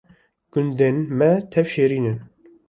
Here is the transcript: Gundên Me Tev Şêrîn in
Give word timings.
Gundên 0.53 0.97
Me 1.17 1.29
Tev 1.51 1.65
Şêrîn 1.73 2.05
in 2.11 2.19